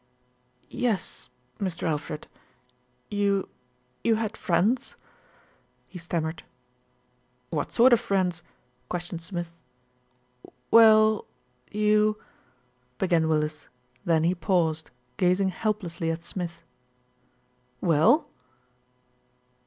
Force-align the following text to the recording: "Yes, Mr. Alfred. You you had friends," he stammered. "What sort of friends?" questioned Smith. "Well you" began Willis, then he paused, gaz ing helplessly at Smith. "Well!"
"Yes, 0.71 1.29
Mr. 1.59 1.87
Alfred. 1.87 2.25
You 3.11 3.49
you 4.03 4.15
had 4.15 4.35
friends," 4.35 4.95
he 5.87 5.99
stammered. 5.99 6.41
"What 7.51 7.71
sort 7.71 7.93
of 7.93 7.99
friends?" 7.99 8.41
questioned 8.89 9.21
Smith. 9.21 9.53
"Well 10.71 11.25
you" 11.69 12.19
began 12.97 13.29
Willis, 13.29 13.67
then 14.03 14.23
he 14.23 14.33
paused, 14.33 14.89
gaz 15.17 15.39
ing 15.39 15.49
helplessly 15.49 16.09
at 16.09 16.23
Smith. 16.23 16.63
"Well!" 17.79 18.27